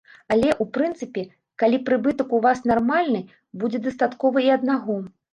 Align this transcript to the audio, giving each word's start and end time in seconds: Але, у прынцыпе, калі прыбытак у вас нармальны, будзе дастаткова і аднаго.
Але, 0.33 0.47
у 0.63 0.65
прынцыпе, 0.75 1.23
калі 1.63 1.77
прыбытак 1.89 2.33
у 2.37 2.39
вас 2.45 2.63
нармальны, 2.71 3.21
будзе 3.65 3.81
дастаткова 3.89 4.37
і 4.47 4.49
аднаго. 4.57 4.97